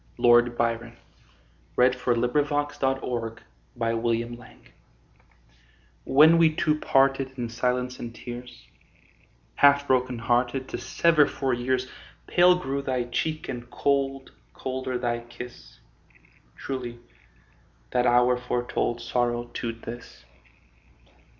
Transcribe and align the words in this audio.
Lord 0.17 0.57
Byron, 0.57 0.97
(George 1.75 1.95
Gordon) 2.03 2.25
When 2.33 2.67
We 2.67 2.85
Two 2.87 3.07
Parted 3.79 4.55
WHEN 6.07 6.37
we 6.39 6.49
two 6.55 6.73
parted 6.79 7.37
In 7.37 7.47
silence 7.49 7.99
and 7.99 8.15
tears, 8.15 8.65
Half 9.53 9.85
broken 9.85 10.17
hearted 10.17 10.67
To 10.69 10.79
sever 10.79 11.27
for 11.27 11.53
years, 11.53 11.85
Pale 12.25 12.55
grew 12.55 12.81
thy 12.81 13.03
cheek 13.03 13.47
and 13.47 13.69
cold, 13.69 14.31
Colder 14.55 14.97
thy 14.97 15.19
kiss; 15.19 15.77
Truly 16.57 16.97
that 17.91 18.07
hour 18.07 18.37
foretold 18.37 19.01
Sorrow 19.01 19.51
to 19.53 19.71
this. 19.71 20.25